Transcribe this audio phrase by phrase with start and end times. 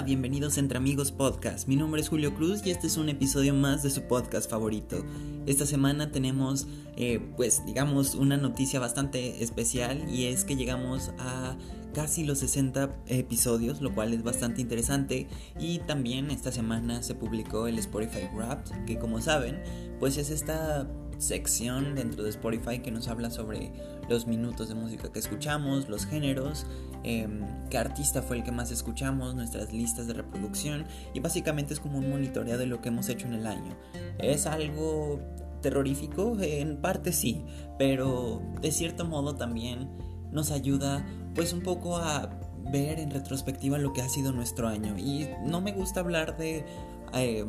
[0.00, 1.68] Bienvenidos Entre Amigos Podcast.
[1.68, 5.04] Mi nombre es Julio Cruz y este es un episodio más de su podcast favorito.
[5.44, 6.66] Esta semana tenemos,
[6.96, 11.56] eh, pues digamos, una noticia bastante especial y es que llegamos a
[11.92, 15.28] casi los 60 episodios, lo cual es bastante interesante.
[15.60, 19.62] Y también esta semana se publicó el Spotify Wrapped, que como saben,
[20.00, 20.88] pues es esta
[21.18, 23.70] sección dentro de Spotify que nos habla sobre
[24.08, 26.66] los minutos de música que escuchamos, los géneros,
[27.04, 30.84] em, qué artista fue el que más escuchamos, nuestras listas de reproducción
[31.14, 33.76] y básicamente es como un monitoreo de lo que hemos hecho en el año.
[34.18, 35.20] Es algo
[35.60, 37.44] terrorífico, en parte sí,
[37.78, 39.88] pero de cierto modo también
[40.30, 42.38] nos ayuda pues un poco a
[42.70, 46.64] ver en retrospectiva lo que ha sido nuestro año y no me gusta hablar de
[47.12, 47.48] em,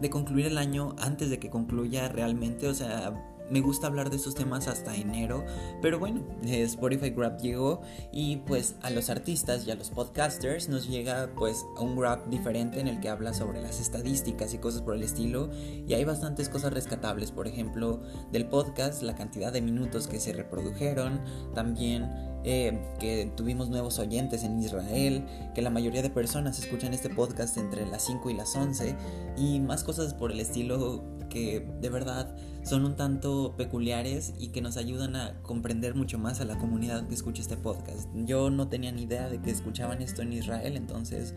[0.00, 3.14] de concluir el año antes de que concluya realmente, o sea,
[3.50, 5.44] me gusta hablar de estos temas hasta enero,
[5.82, 10.88] pero bueno, Spotify Grab llegó y pues a los artistas y a los podcasters nos
[10.88, 14.94] llega pues un Grab diferente en el que habla sobre las estadísticas y cosas por
[14.94, 15.50] el estilo
[15.86, 18.00] y hay bastantes cosas rescatables, por ejemplo,
[18.32, 21.20] del podcast, la cantidad de minutos que se reprodujeron,
[21.54, 22.10] también
[22.46, 27.56] eh, que tuvimos nuevos oyentes en Israel, que la mayoría de personas escuchan este podcast
[27.56, 28.94] entre las 5 y las 11
[29.38, 31.02] y más cosas por el estilo
[31.34, 36.40] que de verdad son un tanto peculiares y que nos ayudan a comprender mucho más
[36.40, 38.08] a la comunidad que escucha este podcast.
[38.14, 41.34] Yo no tenía ni idea de que escuchaban esto en Israel, entonces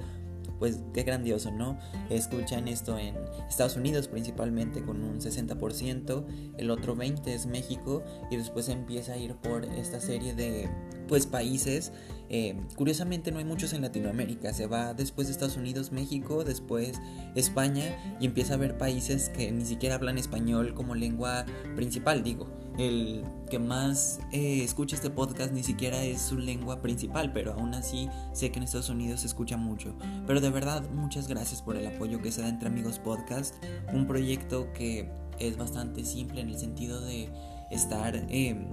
[0.60, 1.78] pues qué grandioso, ¿no?
[2.10, 3.16] Escuchan esto en
[3.50, 6.26] Estados Unidos principalmente con un 60%,
[6.58, 10.70] el otro 20% es México y después empieza a ir por esta serie de
[11.08, 11.92] pues países.
[12.30, 17.00] Eh, curiosamente no hay muchos en Latinoamérica, se va después de Estados Unidos, México, después
[17.36, 22.48] España y empieza a haber países que ni siquiera hablan español como lengua principal, digo
[22.78, 27.74] el que más eh, escucha este podcast ni siquiera es su lengua principal, pero aún
[27.74, 29.96] así sé que en Estados Unidos se escucha mucho.
[30.26, 33.56] Pero de verdad, muchas gracias por el apoyo que se da entre amigos podcast,
[33.94, 37.30] un proyecto que es bastante simple en el sentido de
[37.72, 38.16] estar...
[38.30, 38.68] Eh,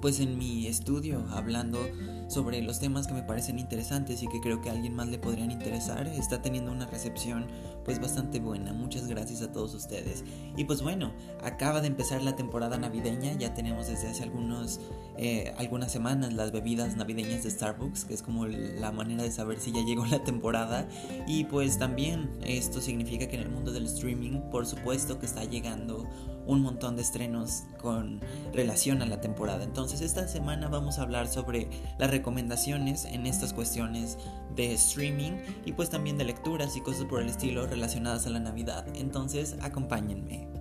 [0.00, 1.80] pues en mi estudio hablando
[2.28, 5.18] sobre los temas que me parecen interesantes y que creo que a alguien más le
[5.18, 6.06] podrían interesar.
[6.06, 7.46] Está teniendo una recepción
[7.84, 8.72] pues bastante buena.
[8.72, 10.24] Muchas gracias a todos ustedes.
[10.56, 11.12] Y pues bueno,
[11.42, 13.32] acaba de empezar la temporada navideña.
[13.32, 14.78] Ya tenemos desde hace algunos,
[15.16, 19.58] eh, algunas semanas las bebidas navideñas de Starbucks, que es como la manera de saber
[19.58, 20.86] si ya llegó la temporada.
[21.26, 25.44] Y pues también esto significa que en el mundo del streaming, por supuesto que está
[25.44, 26.06] llegando
[26.48, 28.20] un montón de estrenos con
[28.54, 29.64] relación a la temporada.
[29.64, 31.68] Entonces esta semana vamos a hablar sobre
[31.98, 34.18] las recomendaciones en estas cuestiones
[34.54, 35.32] de streaming
[35.64, 38.86] y pues también de lecturas y cosas por el estilo relacionadas a la Navidad.
[38.94, 40.57] Entonces acompáñenme.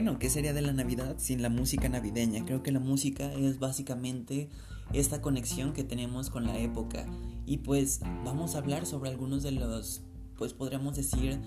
[0.00, 2.44] Bueno, ¿qué sería de la Navidad sin la música navideña?
[2.44, 4.48] Creo que la música es básicamente
[4.92, 7.04] esta conexión que tenemos con la época.
[7.46, 10.02] Y pues vamos a hablar sobre algunos de los,
[10.36, 11.40] pues podríamos decir,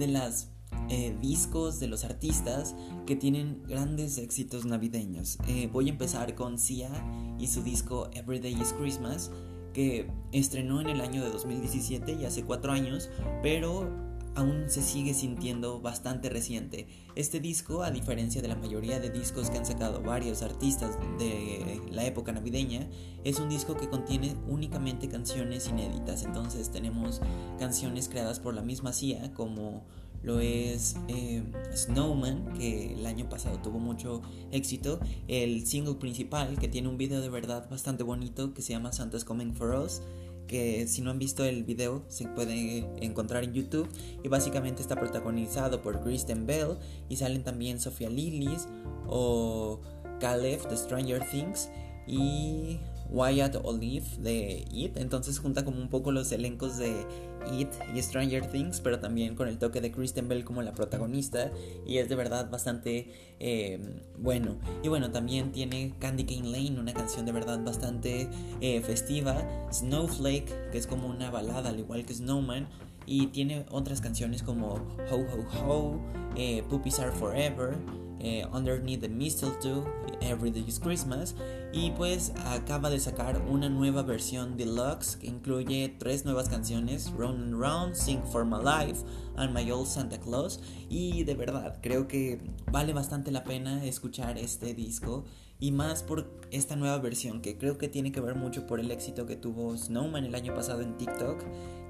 [0.00, 0.50] de las
[0.88, 2.74] eh, discos de los artistas
[3.06, 5.38] que tienen grandes éxitos navideños.
[5.46, 6.90] Eh, voy a empezar con Sia
[7.38, 9.30] y su disco Everyday is Christmas,
[9.74, 13.10] que estrenó en el año de 2017 y hace cuatro años,
[13.44, 16.86] pero aún se sigue sintiendo bastante reciente.
[17.14, 21.80] Este disco, a diferencia de la mayoría de discos que han sacado varios artistas de
[21.90, 22.88] la época navideña,
[23.24, 26.24] es un disco que contiene únicamente canciones inéditas.
[26.24, 27.20] Entonces tenemos
[27.58, 29.84] canciones creadas por la misma CIA, como
[30.22, 31.42] lo es eh,
[31.74, 34.22] Snowman, que el año pasado tuvo mucho
[34.52, 38.92] éxito, el single principal, que tiene un video de verdad bastante bonito, que se llama
[38.92, 40.00] Santa's Coming for Us,
[40.46, 43.88] que si no han visto el video se puede encontrar en YouTube.
[44.22, 46.78] Y básicamente está protagonizado por Kristen Bell
[47.08, 48.68] y salen también Sofía Lillis
[49.06, 49.80] o
[50.20, 51.70] Caleb de Stranger Things.
[52.06, 52.80] Y
[53.12, 54.96] Wyatt Olive de It.
[54.96, 57.06] Entonces junta como un poco los elencos de
[57.52, 61.52] It y Stranger Things, pero también con el toque de Kristen Bell como la protagonista.
[61.86, 63.78] Y es de verdad bastante eh,
[64.18, 64.56] bueno.
[64.82, 68.28] Y bueno, también tiene Candy Cane Lane, una canción de verdad bastante
[68.60, 69.46] eh, festiva.
[69.70, 72.68] Snowflake, que es como una balada, al igual que Snowman.
[73.04, 74.74] Y tiene otras canciones como
[75.10, 76.00] Ho Ho Ho,
[76.36, 77.76] eh, Puppies Are Forever.
[78.24, 79.84] Eh, Underneath the Mistletoe,
[80.20, 81.34] Every Day is Christmas,
[81.72, 87.42] y pues acaba de sacar una nueva versión deluxe que incluye tres nuevas canciones, Round
[87.42, 89.02] and Round, Sing for My Life,
[89.34, 92.40] and My Old Santa Claus, y de verdad creo que
[92.70, 95.24] vale bastante la pena escuchar este disco.
[95.58, 98.90] Y más por esta nueva versión que creo que tiene que ver mucho por el
[98.90, 101.40] éxito que tuvo Snowman el año pasado en TikTok,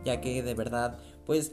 [0.05, 1.53] ya que de verdad pues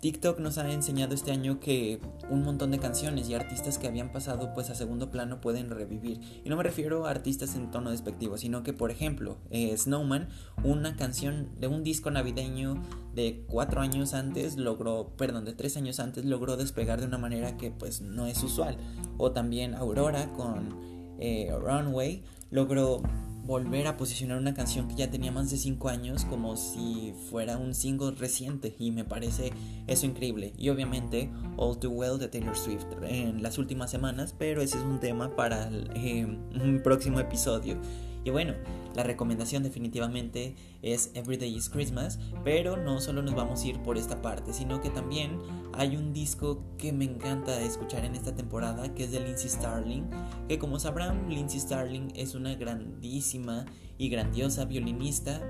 [0.00, 2.00] TikTok nos ha enseñado este año que
[2.30, 6.20] un montón de canciones y artistas que habían pasado pues a segundo plano pueden revivir.
[6.42, 10.28] Y no me refiero a artistas en tono despectivo, sino que por ejemplo eh, Snowman,
[10.64, 12.82] una canción de un disco navideño
[13.14, 17.58] de cuatro años antes logró, perdón, de tres años antes logró despegar de una manera
[17.58, 18.78] que pues no es usual.
[19.18, 20.78] O también Aurora con
[21.18, 23.02] eh, Runway logró
[23.44, 27.56] volver a posicionar una canción que ya tenía más de 5 años como si fuera
[27.56, 29.52] un single reciente y me parece
[29.86, 30.52] eso increíble.
[30.56, 34.84] Y obviamente All Too Well de Taylor Swift en las últimas semanas, pero ese es
[34.84, 37.76] un tema para eh, un próximo episodio.
[38.24, 38.54] Y bueno,
[38.94, 43.96] la recomendación definitivamente es Everyday is Christmas, pero no solo nos vamos a ir por
[43.96, 45.38] esta parte, sino que también
[45.72, 50.04] hay un disco que me encanta escuchar en esta temporada, que es de Lindsay Starling,
[50.48, 53.64] que como sabrán, Lindsay Starling es una grandísima
[53.96, 55.40] y grandiosa violinista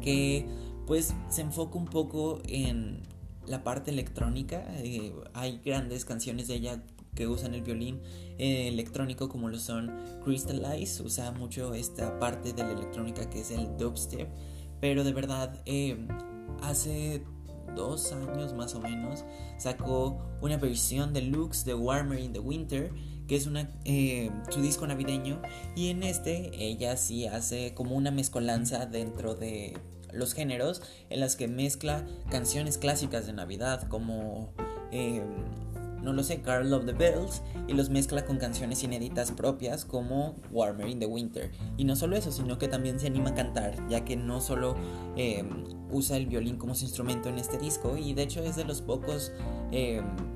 [0.00, 0.46] que
[0.86, 3.02] pues se enfoca un poco en
[3.46, 4.64] la parte electrónica.
[4.78, 6.82] Eh, hay grandes canciones de ella
[7.16, 8.00] que usan el violín
[8.38, 9.90] eh, electrónico como lo son
[10.24, 14.28] Crystallize, usa mucho esta parte de la electrónica que es el dubstep,
[14.80, 16.06] pero de verdad eh,
[16.62, 17.24] hace
[17.74, 19.24] dos años más o menos
[19.58, 22.92] sacó una versión deluxe de Warmer in the Winter
[23.26, 25.42] que es una, eh, su disco navideño
[25.74, 29.76] y en este ella sí hace como una mezcolanza dentro de
[30.12, 34.54] los géneros en las que mezcla canciones clásicas de Navidad como
[36.06, 40.36] no lo sé, Carl of the Bells y los mezcla con canciones inéditas propias como
[40.52, 41.50] Warmer in the Winter.
[41.76, 44.76] Y no solo eso, sino que también se anima a cantar, ya que no solo
[45.16, 48.64] em, usa el violín como su instrumento en este disco y de hecho es de
[48.64, 49.32] los pocos...
[49.72, 50.35] Em,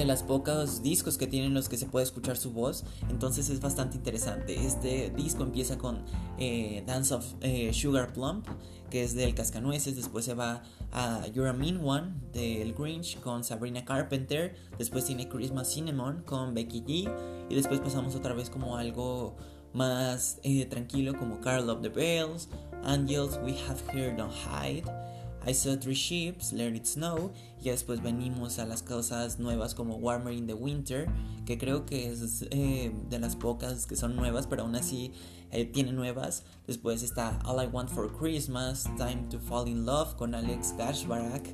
[0.00, 3.60] de las pocos discos que tienen los que se puede escuchar su voz, entonces es
[3.60, 4.54] bastante interesante.
[4.66, 6.02] Este disco empieza con
[6.38, 8.46] eh, Dance of eh, Sugar Plump,
[8.88, 13.44] que es del Cascanueces, después se va a You're a Mean One del Grinch con
[13.44, 17.12] Sabrina Carpenter, después tiene Christmas Cinnamon con Becky G
[17.50, 19.36] y después pasamos otra vez como algo
[19.74, 22.48] más eh, tranquilo como Carl of the Bells,
[22.84, 25.09] Angels We Have Here Don't Hide.
[25.46, 27.32] I Saw Three Ships, Let It Snow,
[27.62, 31.08] y después venimos a las cosas nuevas como Warmer in the Winter,
[31.46, 35.12] que creo que es eh, de las pocas que son nuevas, pero aún así
[35.50, 36.44] eh, tiene nuevas.
[36.66, 41.48] Después está All I Want for Christmas, Time to Fall in Love con Alex Gashbarak,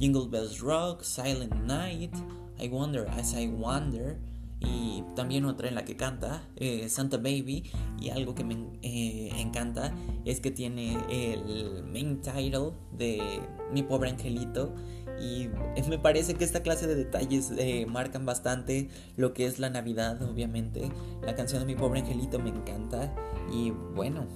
[0.00, 2.14] Jingle Bells Rock, Silent Night,
[2.60, 4.18] I Wonder as I Wonder
[4.60, 7.70] y también otra en la que canta eh, Santa Baby
[8.00, 9.94] y algo que me eh, encanta
[10.24, 13.40] es que tiene el main title de
[13.72, 14.74] Mi pobre angelito
[15.20, 15.48] y
[15.88, 20.22] me parece que esta clase de detalles eh, marcan bastante lo que es la Navidad
[20.22, 20.90] obviamente.
[21.22, 23.14] La canción de Mi pobre angelito me encanta
[23.52, 24.26] y bueno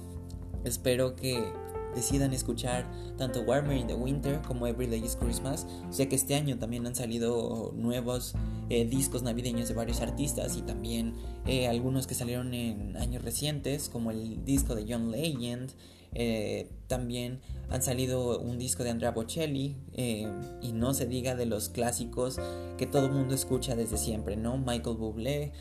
[0.63, 1.51] espero que
[1.95, 2.85] decidan escuchar
[3.17, 5.65] tanto Warmer in the Winter como Everyday is Christmas.
[5.89, 8.33] Sé que este año también han salido nuevos
[8.69, 11.13] eh, discos navideños de varios artistas y también
[11.45, 15.71] eh, algunos que salieron en años recientes, como el disco de John Legend.
[16.15, 21.69] Eh, también han salido un disco de Andrea Bocelli y no se diga de los
[21.69, 22.39] clásicos
[22.77, 24.57] que todo mundo escucha desde siempre, ¿no?
[24.59, 25.53] Michael Bublé,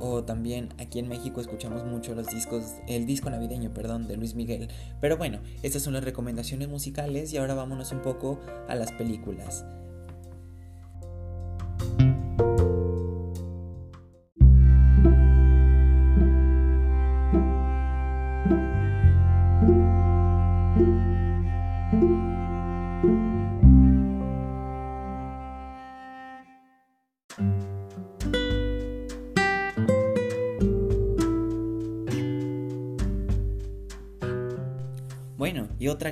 [0.00, 4.34] o también aquí en México escuchamos mucho los discos, el disco navideño, perdón, de Luis
[4.34, 4.68] Miguel.
[5.00, 9.64] Pero bueno, estas son las recomendaciones musicales y ahora vámonos un poco a las películas.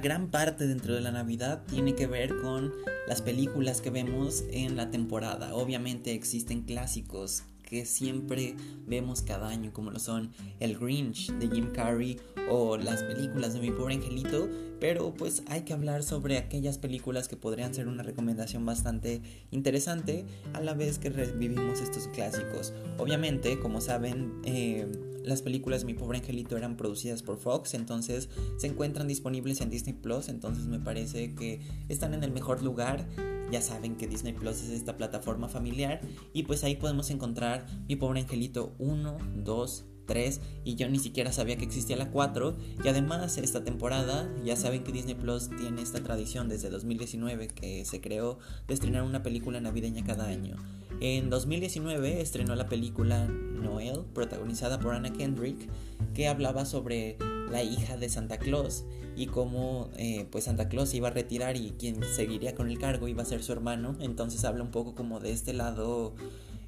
[0.01, 2.73] Gran parte dentro de la Navidad tiene que ver con
[3.07, 5.55] las películas que vemos en la temporada.
[5.55, 11.71] Obviamente existen clásicos que siempre vemos cada año, como lo son El Grinch de Jim
[11.71, 12.19] Carrey
[12.51, 14.49] o las películas de Mi Pobre Angelito,
[14.81, 20.25] pero pues hay que hablar sobre aquellas películas que podrían ser una recomendación bastante interesante
[20.55, 22.73] a la vez que revivimos estos clásicos.
[22.97, 24.87] Obviamente, como saben, eh,
[25.29, 29.95] las películas Mi Pobre Angelito eran producidas por Fox, entonces se encuentran disponibles en Disney
[29.95, 33.07] Plus, entonces me parece que están en el mejor lugar.
[33.51, 36.01] Ya saben que Disney Plus es esta plataforma familiar
[36.35, 41.33] y pues ahí podemos encontrar Mi Pobre Angelito 1, 2, 3 y yo ni siquiera
[41.33, 45.81] sabía que existía la 4 y además esta temporada ya saben que Disney Plus tiene
[45.81, 50.57] esta tradición desde 2019 que se creó de estrenar una película navideña cada año.
[51.01, 55.69] En 2019 estrenó la película Noel, protagonizada por Anna Kendrick,
[56.13, 57.17] que hablaba sobre
[57.51, 58.85] la hija de Santa Claus
[59.17, 63.07] y cómo eh, pues Santa Claus iba a retirar y quien seguiría con el cargo
[63.07, 63.97] iba a ser su hermano.
[64.01, 66.15] Entonces habla un poco como de este lado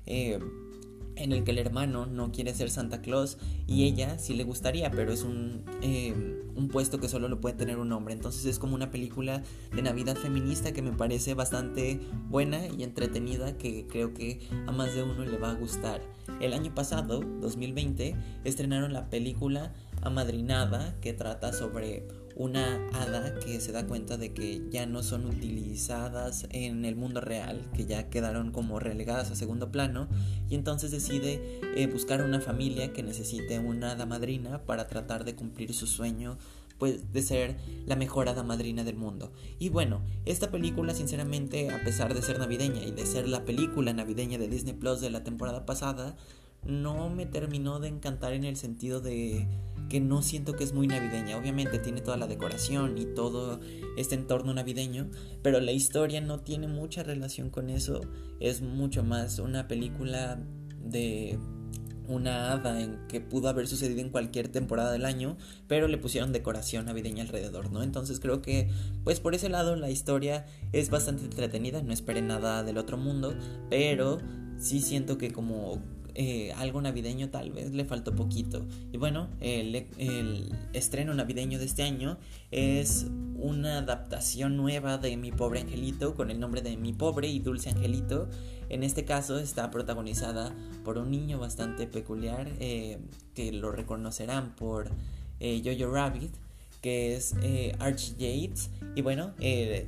[0.06, 0.38] eh,
[1.22, 4.90] en el que el hermano no quiere ser Santa Claus y ella sí le gustaría,
[4.90, 6.14] pero es un, eh,
[6.54, 8.14] un puesto que solo lo puede tener un hombre.
[8.14, 9.42] Entonces es como una película
[9.74, 14.94] de Navidad feminista que me parece bastante buena y entretenida que creo que a más
[14.94, 16.00] de uno le va a gustar.
[16.40, 19.72] El año pasado, 2020, estrenaron la película
[20.02, 25.26] Amadrinada que trata sobre una hada que se da cuenta de que ya no son
[25.26, 30.08] utilizadas en el mundo real, que ya quedaron como relegadas a segundo plano,
[30.48, 35.34] y entonces decide eh, buscar una familia que necesite una hada madrina para tratar de
[35.34, 36.38] cumplir su sueño
[36.80, 37.56] pues de ser
[37.86, 39.30] la mejor hada madrina del mundo.
[39.58, 43.92] Y bueno, esta película sinceramente, a pesar de ser navideña y de ser la película
[43.92, 46.16] navideña de Disney Plus de la temporada pasada,
[46.64, 49.46] no me terminó de encantar en el sentido de
[49.88, 51.36] que no siento que es muy navideña.
[51.36, 53.60] Obviamente tiene toda la decoración y todo
[53.96, 55.10] este entorno navideño,
[55.42, 58.00] pero la historia no tiene mucha relación con eso.
[58.38, 60.38] Es mucho más una película
[60.82, 61.38] de
[62.06, 65.36] una hada en que pudo haber sucedido en cualquier temporada del año,
[65.68, 67.82] pero le pusieron decoración navideña alrededor, ¿no?
[67.82, 68.68] Entonces creo que,
[69.04, 73.34] pues por ese lado, la historia es bastante entretenida, no esperen nada del otro mundo,
[73.68, 74.18] pero
[74.58, 75.80] sí siento que como
[76.14, 78.66] eh, algo navideño tal vez le faltó poquito.
[78.92, 79.86] Y bueno, el,
[80.72, 82.18] estreno navideño de este año
[82.50, 87.38] es una adaptación nueva de Mi pobre angelito con el nombre de Mi pobre y
[87.38, 88.28] dulce angelito.
[88.68, 92.98] En este caso está protagonizada por un niño bastante peculiar eh,
[93.34, 94.90] que lo reconocerán por
[95.40, 96.32] eh, Jojo Rabbit
[96.80, 97.34] que es
[97.78, 98.70] Archie Yates.
[98.96, 99.34] Y bueno,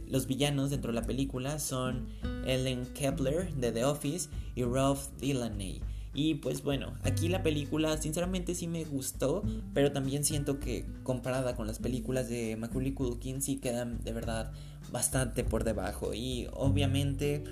[0.09, 2.07] los villanos dentro de la película son
[2.47, 5.81] Ellen Kepler de The Office y Ralph Delaney.
[6.15, 9.43] Y pues bueno, aquí la película sinceramente sí me gustó,
[9.73, 14.53] pero también siento que comparada con las películas de Macaulay Culkin sí quedan de verdad
[14.91, 16.13] bastante por debajo.
[16.13, 17.45] Y obviamente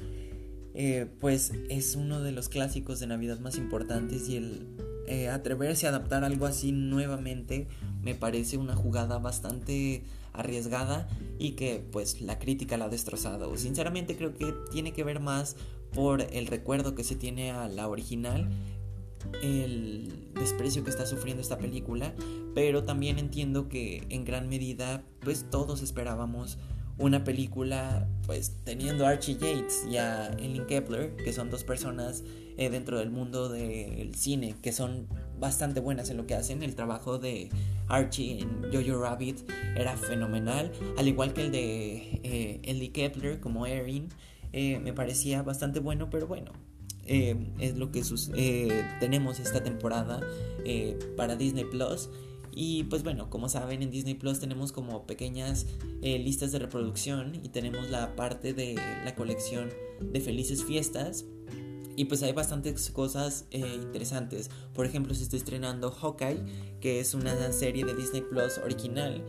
[0.74, 4.66] eh, pues es uno de los clásicos de Navidad más importantes y el
[5.08, 7.66] eh, atreverse a adaptar algo así nuevamente
[8.02, 13.56] me parece una jugada bastante arriesgada y que pues la crítica la ha destrozado.
[13.56, 15.56] Sinceramente creo que tiene que ver más
[15.92, 18.48] por el recuerdo que se tiene a la original,
[19.42, 22.14] el desprecio que está sufriendo esta película,
[22.54, 26.58] pero también entiendo que en gran medida pues todos esperábamos
[26.98, 32.22] una película pues teniendo a Archie Yates y a Ellen Kepler, que son dos personas
[32.58, 36.62] eh, dentro del mundo del cine que son bastante buenas en lo que hacen.
[36.62, 37.48] El trabajo de
[37.88, 43.66] Archie en Jojo Rabbit era fenomenal, al igual que el de eh, Ellie Kepler como
[43.66, 44.08] Erin.
[44.52, 46.52] Eh, me parecía bastante bueno, pero bueno,
[47.06, 48.02] eh, es lo que
[48.34, 50.20] eh, tenemos esta temporada
[51.16, 52.08] para Disney Plus.
[52.52, 55.66] Y pues bueno, como saben, en Disney Plus tenemos como pequeñas
[56.02, 61.24] listas de reproducción y tenemos la parte de la colección de Felices Fiestas.
[61.96, 64.50] Y pues hay bastantes cosas interesantes.
[64.74, 66.40] Por ejemplo, se está estrenando Hawkeye,
[66.80, 69.22] que es una serie de Disney Plus original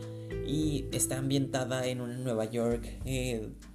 [0.46, 2.88] y está ambientada en una Nueva York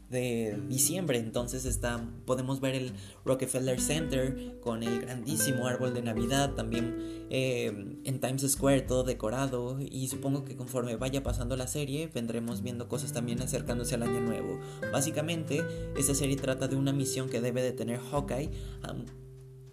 [0.09, 1.17] de diciembre.
[1.17, 2.93] Entonces está, podemos ver el
[3.25, 9.77] Rockefeller Center con el grandísimo árbol de Navidad, también eh, en Times Square todo decorado.
[9.79, 14.21] Y supongo que conforme vaya pasando la serie vendremos viendo cosas también acercándose al año
[14.21, 14.59] nuevo.
[14.91, 15.63] Básicamente,
[15.97, 18.49] esta serie trata de una misión que debe de tener Hawkeye.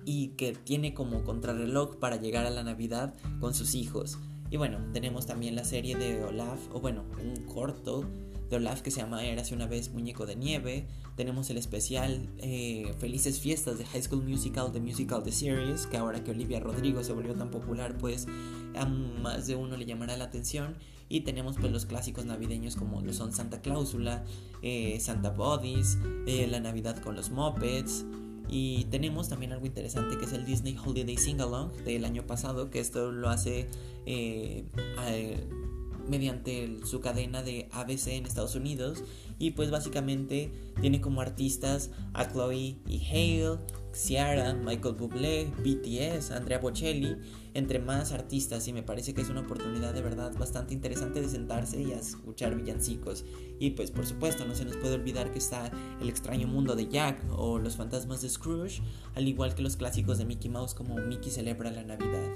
[0.07, 4.19] y que tiene como contrarreloj para llegar a la Navidad con sus hijos.
[4.51, 8.05] Y bueno, tenemos también la serie de Olaf, o bueno, un corto
[8.51, 10.87] de Olaf que se llama hace una vez Muñeco de Nieve.
[11.17, 15.97] Tenemos el especial eh, Felices Fiestas de High School Musical, The Musical The Series, que
[15.97, 18.27] ahora que Olivia Rodrigo se volvió tan popular, pues
[18.75, 20.77] a más de uno le llamará la atención.
[21.09, 24.25] Y tenemos pues los clásicos navideños como lo son Santa Cláusula,
[24.63, 28.05] eh, Santa Bodies, eh, La Navidad con los Muppets.
[28.49, 32.71] Y tenemos también algo interesante que es el Disney Holiday Sing Along del año pasado,
[32.71, 33.69] que esto lo hace
[36.09, 39.05] mediante su cadena de ABC en Estados Unidos.
[39.39, 43.59] Y pues básicamente tiene como artistas a Chloe y Hale,
[43.95, 47.17] Ciara, Michael Bublé, BTS, Andrea Bocelli,
[47.55, 51.29] entre más artistas y me parece que es una oportunidad de verdad bastante interesante de
[51.29, 53.25] sentarse y a escuchar villancicos.
[53.59, 55.71] Y pues por supuesto no se nos puede olvidar que está
[56.01, 58.83] El extraño mundo de Jack o Los fantasmas de Scrooge,
[59.15, 62.33] al igual que los clásicos de Mickey Mouse como Mickey celebra la Navidad.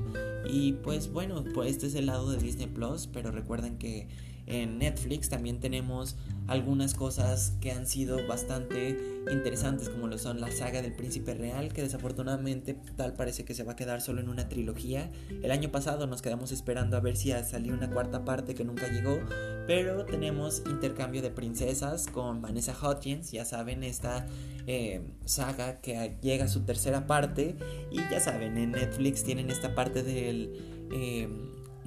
[0.49, 4.09] Y pues bueno, pues este es el lado de Disney Plus, pero recuerden que
[4.49, 5.29] en Netflix.
[5.29, 6.17] También tenemos
[6.49, 8.97] algunas cosas que han sido bastante
[9.31, 13.63] interesantes como lo son la saga del príncipe real que desafortunadamente tal parece que se
[13.63, 15.11] va a quedar solo en una trilogía.
[15.43, 18.89] El año pasado nos quedamos esperando a ver si salió una cuarta parte que nunca
[18.89, 19.21] llegó,
[19.67, 24.27] pero tenemos intercambio de princesas con Vanessa Hudgens, ya saben, esta
[24.67, 27.57] eh, saga que llega a su tercera parte
[27.91, 30.89] y ya saben, en Netflix tienen esta parte del...
[30.91, 31.29] Eh,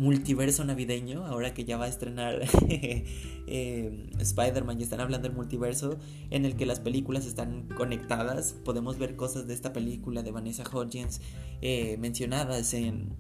[0.02, 6.00] multiverso navideño, ahora que ya va a estrenar eh, Spider-Man y están hablando del multiverso,
[6.32, 10.64] en el que las películas están conectadas, podemos ver cosas de esta película de Vanessa
[10.68, 11.22] Hudgens
[11.62, 13.16] eh, mencionadas en,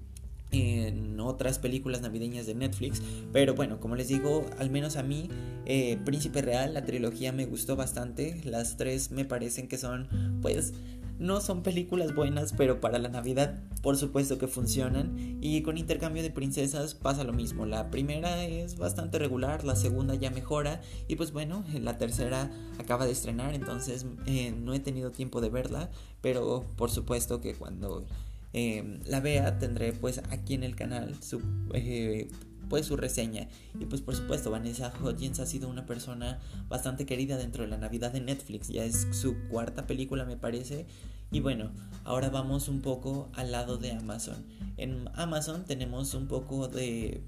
[0.51, 3.00] en otras películas navideñas de Netflix.
[3.31, 5.29] Pero bueno, como les digo, al menos a mí,
[5.65, 8.41] eh, Príncipe Real, la trilogía me gustó bastante.
[8.43, 10.09] Las tres me parecen que son,
[10.41, 10.73] pues,
[11.21, 15.37] no son películas buenas, pero para la Navidad por supuesto que funcionan.
[15.39, 17.65] Y con intercambio de princesas pasa lo mismo.
[17.65, 20.81] La primera es bastante regular, la segunda ya mejora.
[21.07, 25.49] Y pues bueno, la tercera acaba de estrenar, entonces eh, no he tenido tiempo de
[25.49, 25.91] verla.
[26.21, 28.05] Pero por supuesto que cuando
[28.53, 31.39] eh, la vea tendré pues aquí en el canal su...
[31.73, 32.29] Eh,
[32.70, 33.48] pues su reseña.
[33.80, 36.39] Y pues por supuesto, Vanessa Hudgens ha sido una persona
[36.70, 38.70] bastante querida dentro de la Navidad de Netflix.
[38.70, 40.86] Ya es su cuarta película, me parece.
[41.32, 41.72] Y bueno,
[42.03, 44.46] ahora vamos un poco al lado de Amazon.
[44.77, 47.24] En Amazon tenemos un poco de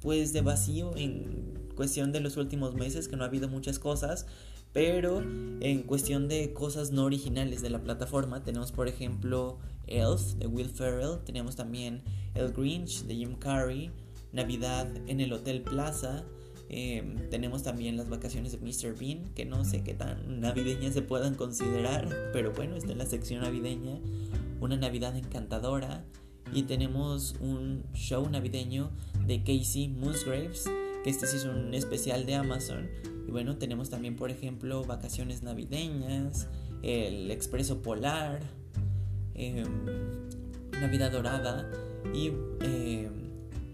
[0.00, 4.26] pues de vacío en cuestión de los últimos meses que no ha habido muchas cosas,
[4.72, 10.46] pero en cuestión de cosas no originales de la plataforma tenemos por ejemplo Elf de
[10.46, 12.02] Will Ferrell, tenemos también
[12.34, 13.90] El Grinch de Jim Carrey,
[14.34, 16.24] Navidad en el Hotel Plaza.
[16.68, 18.98] Em, tenemos también las vacaciones de Mr.
[18.98, 23.06] Bean, que no sé qué tan navideñas se puedan considerar, pero bueno, está en la
[23.06, 24.00] sección navideña.
[24.60, 26.04] Una Navidad encantadora.
[26.52, 28.90] Y tenemos un show navideño
[29.26, 30.64] de Casey Musgraves,
[31.02, 32.88] que este sí es un especial de Amazon.
[33.26, 36.48] Y bueno, tenemos también, por ejemplo, vacaciones navideñas,
[36.82, 38.40] el Expreso Polar,
[39.34, 39.64] em,
[40.72, 41.70] Navidad Dorada
[42.12, 43.12] y em,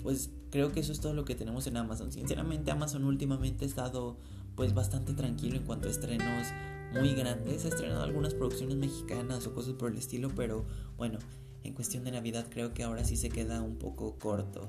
[0.03, 2.13] pues creo que eso es todo lo que tenemos en Amazon.
[2.13, 4.17] Sinceramente Amazon últimamente ha estado
[4.55, 6.49] pues bastante tranquilo en cuanto a estrenos
[6.93, 7.65] muy grandes.
[7.65, 10.65] Ha estrenado algunas producciones mexicanas o cosas por el estilo, pero
[10.97, 11.19] bueno,
[11.63, 14.69] en cuestión de Navidad creo que ahora sí se queda un poco corto.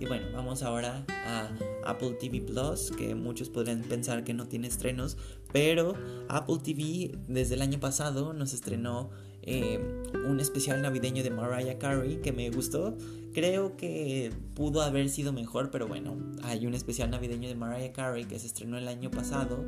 [0.00, 1.50] Y bueno, vamos ahora a
[1.84, 5.18] Apple TV Plus, que muchos podrían pensar que no tiene estrenos,
[5.52, 5.94] pero
[6.28, 9.10] Apple TV desde el año pasado nos estrenó
[9.42, 9.78] eh,
[10.26, 12.96] un especial navideño de Mariah Carey que me gustó.
[13.34, 18.24] Creo que pudo haber sido mejor, pero bueno, hay un especial navideño de Mariah Carey
[18.24, 19.64] que se estrenó el año pasado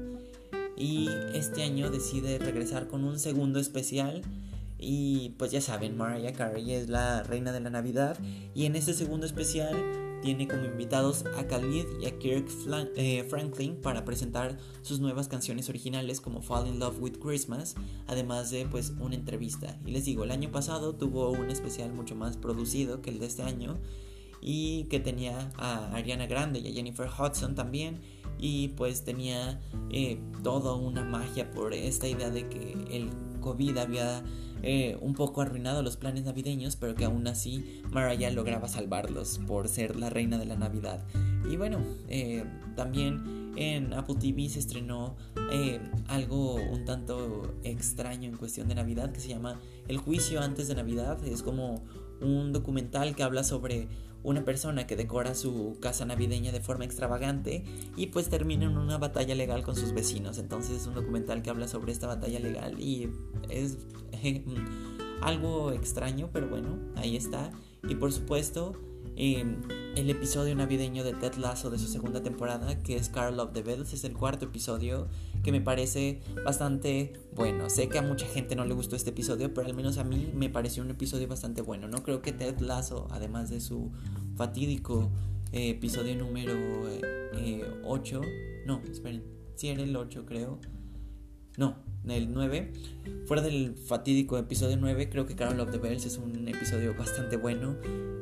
[0.76, 4.22] y este año decide regresar con un segundo especial.
[4.78, 8.18] Y pues ya saben, Mariah Carey es la reina de la Navidad
[8.54, 9.74] y en este segundo especial
[10.24, 12.48] tiene como invitados a Khalid y a Kirk
[12.96, 17.74] eh, Franklin para presentar sus nuevas canciones originales como Fall in Love with Christmas,
[18.06, 19.78] además de pues una entrevista.
[19.84, 23.26] Y les digo, el año pasado tuvo un especial mucho más producido que el de
[23.26, 23.76] este año
[24.40, 28.00] y que tenía a Ariana Grande y a Jennifer Hudson también
[28.38, 29.60] y pues tenía
[29.90, 33.10] eh, toda una magia por esta idea de que el
[33.42, 34.24] COVID había
[34.66, 39.68] eh, un poco arruinado los planes navideños, pero que aún así Mariah lograba salvarlos por
[39.68, 41.04] ser la reina de la Navidad.
[41.50, 45.16] Y bueno, eh, también en Apple TV se estrenó
[45.52, 50.68] eh, algo un tanto extraño en cuestión de Navidad que se llama El juicio antes
[50.68, 51.22] de Navidad.
[51.26, 51.82] Es como
[52.24, 53.88] un documental que habla sobre
[54.24, 57.62] una persona que decora su casa navideña de forma extravagante
[57.94, 60.38] y pues termina en una batalla legal con sus vecinos.
[60.38, 63.10] Entonces es un documental que habla sobre esta batalla legal y
[63.50, 63.78] es
[65.20, 67.52] algo extraño, pero bueno, ahí está.
[67.86, 68.72] Y por supuesto,
[69.14, 69.60] em,
[69.94, 73.62] el episodio navideño de Ted Lasso de su segunda temporada, que es Carl of the
[73.62, 75.08] Bells, es el cuarto episodio
[75.44, 77.68] que me parece bastante bueno.
[77.70, 80.32] Sé que a mucha gente no le gustó este episodio, pero al menos a mí
[80.34, 81.86] me pareció un episodio bastante bueno.
[81.86, 83.92] No creo que Ted Lasso, además de su
[84.36, 85.12] fatídico
[85.52, 86.54] eh, episodio número
[87.84, 89.22] 8, eh, no, esperen,
[89.54, 90.58] si era el 8 creo.
[91.56, 91.76] No,
[92.08, 92.72] el 9.
[93.26, 97.36] Fuera del fatídico episodio 9, creo que Carol of the Bells es un episodio bastante
[97.36, 97.76] bueno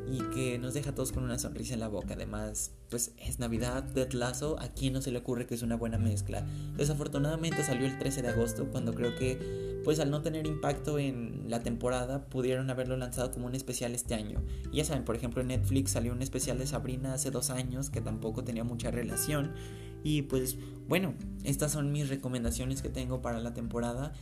[0.06, 2.12] y que nos deja a todos con una sonrisa en la boca.
[2.12, 5.76] Además, pues es Navidad, Dead Lazo, a quien no se le ocurre que es una
[5.76, 6.46] buena mezcla.
[6.76, 11.46] Desafortunadamente salió el 13 de agosto, cuando creo que, pues al no tener impacto en
[11.48, 14.42] la temporada, pudieron haberlo lanzado como un especial este año.
[14.70, 17.88] Y ya saben, por ejemplo, en Netflix salió un especial de Sabrina hace dos años
[17.88, 19.52] que tampoco tenía mucha relación.
[20.02, 20.56] Y pues
[20.88, 24.12] bueno, estas son mis recomendaciones que tengo para la temporada.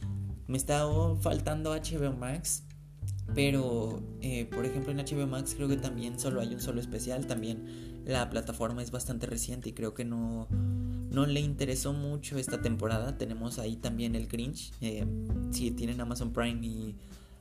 [0.46, 0.86] Me está
[1.20, 2.64] faltando HBO Max,
[3.34, 7.26] pero eh, por ejemplo en HBO Max creo que también solo hay un solo especial.
[7.26, 10.48] También la plataforma es bastante reciente y creo que no,
[11.10, 13.16] no le interesó mucho esta temporada.
[13.18, 14.72] Tenemos ahí también el Grinch.
[14.80, 15.06] Eh,
[15.50, 16.96] si tienen Amazon Prime y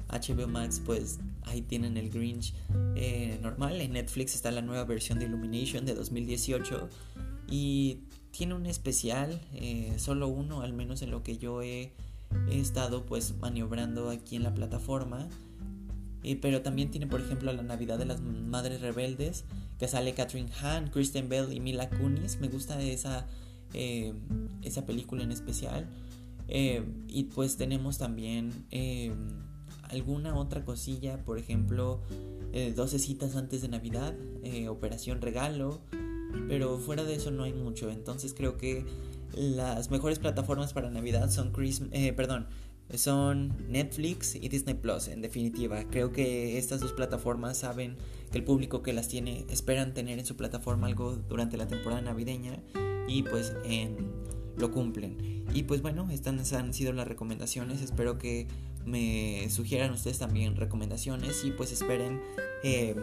[0.09, 2.53] HBO Max, pues ahí tienen el Grinch
[2.95, 3.79] eh, normal.
[3.81, 6.89] En Netflix está la nueva versión de Illumination de 2018
[7.49, 7.99] y
[8.39, 11.91] tiene un especial, eh, solo uno, al menos en lo que yo he,
[12.49, 15.27] estado pues maniobrando aquí en la plataforma.
[16.41, 19.43] pero también tiene, por ejemplo, la Navidad de las Madres Rebeldes,
[19.77, 22.39] que sale Catherine Hahn, Kristen Bell y Mila Kunis.
[22.39, 23.27] Me gusta esa,
[23.73, 24.13] eh,
[24.61, 25.89] esa película en especial.
[26.47, 28.53] y pues tenemos también
[29.89, 31.99] alguna otra cosilla, por ejemplo,
[32.53, 35.81] 12 eh, citas antes de Navidad, eh, Operación Regalo,
[36.47, 37.89] pero fuera de eso no hay mucho.
[37.89, 38.85] Entonces creo que
[39.33, 41.53] las mejores plataformas para Navidad son
[41.91, 42.47] eh, perdón,
[42.95, 45.83] son Netflix y Disney Plus, en definitiva.
[45.89, 47.97] Creo que estas dos plataformas saben
[48.31, 52.01] que el público que las tiene esperan tener en su plataforma algo durante la temporada
[52.01, 52.59] navideña
[53.07, 53.53] y pues
[54.57, 55.45] lo cumplen.
[55.53, 57.81] Y pues bueno, estas han sido las recomendaciones.
[57.81, 58.47] Espero que
[58.85, 62.21] me sugieran ustedes también recomendaciones y pues esperen
[62.63, 62.95] eh,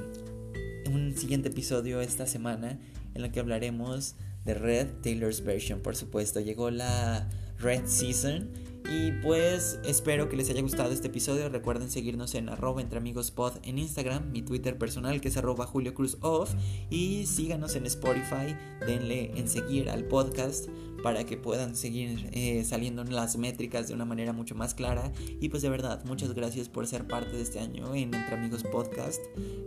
[0.91, 2.79] un siguiente episodio esta semana
[3.17, 5.81] en el que hablaremos de Red Taylor's Version.
[5.81, 8.49] Por supuesto, llegó la Red Season.
[8.89, 11.49] Y pues espero que les haya gustado este episodio.
[11.49, 15.67] Recuerden seguirnos en arroba entre amigos pod en Instagram, mi Twitter personal que es arroba
[15.67, 16.55] Julio Cruz Off.
[16.89, 18.55] Y síganos en Spotify,
[18.87, 20.69] denle en seguir al podcast
[21.03, 25.11] para que puedan seguir eh, saliendo en las métricas de una manera mucho más clara.
[25.41, 28.63] Y pues de verdad, muchas gracias por ser parte de este año en Entre Amigos
[28.63, 29.21] Podcast.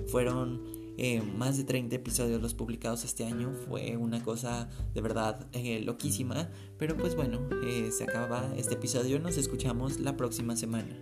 [0.08, 3.52] Fueron eh, más de 30 episodios los publicados este año.
[3.68, 6.50] Fue una cosa de verdad eh, loquísima.
[6.78, 7.40] Pero pues bueno,
[7.92, 9.20] se acaba este episodio.
[9.20, 10.96] Nos escuchamos la próxima semana.